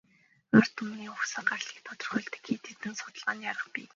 Ард 0.57 0.71
түмний 0.77 1.11
угсаа 1.15 1.43
гарлыг 1.49 1.77
тодорхойлдог 1.87 2.43
хэд 2.47 2.63
хэдэн 2.69 2.93
судалгааны 2.99 3.45
арга 3.51 3.69
бий. 3.73 3.87